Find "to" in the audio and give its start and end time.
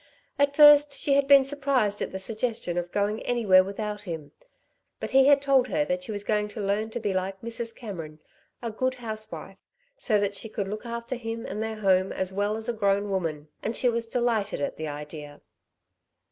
6.47-6.59, 6.89-6.99